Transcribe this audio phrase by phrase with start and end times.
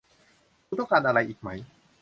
[0.65, 1.49] คุณต้องการอะไรอีกไหม